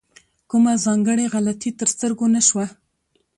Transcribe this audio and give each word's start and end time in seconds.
کومه 0.49 0.73
ځانګړې 0.85 1.25
غلطي 1.33 1.71
تر 1.79 1.87
سترګو 1.93 2.25
نه 2.35 2.41
شوه. 2.47 2.65